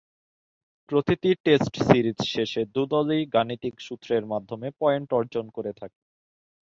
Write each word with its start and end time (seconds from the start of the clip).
প্রতিটি 0.89 1.31
test 1.45 1.73
series 1.83 2.19
শেষে 2.33 2.61
দু’দলই 2.75 3.21
গাণিতিক 3.33 3.75
সূত্রের 3.79 4.23
মাধ্যমে 4.31 4.67
পয়েন্ট 4.81 5.09
অর্জন 5.19 5.45
করে 5.55 5.71
থাকে। 5.73 5.99